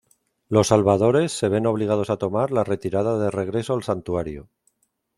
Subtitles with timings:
[0.49, 4.49] Los Salvadores se ven obligados a tomar la retirada de regreso al Santuario.